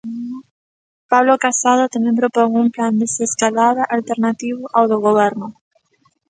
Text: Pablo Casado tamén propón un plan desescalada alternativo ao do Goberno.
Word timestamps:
Pablo 1.11 1.33
Casado 1.45 1.83
tamén 1.93 2.19
propón 2.21 2.49
un 2.63 2.67
plan 2.75 2.93
desescalada 3.01 3.83
alternativo 3.97 4.63
ao 4.75 4.85
do 4.91 4.97
Goberno. 5.07 5.47